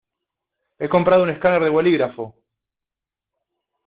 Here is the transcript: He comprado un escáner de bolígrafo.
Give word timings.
He 0.79 0.89
comprado 0.89 1.21
un 1.25 1.29
escáner 1.29 1.61
de 1.63 1.69
bolígrafo. 1.69 2.33